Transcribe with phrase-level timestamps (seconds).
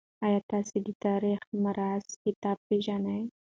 [0.25, 3.21] آیا تاسي د تاریخ مرصع کتاب پېژنئ؟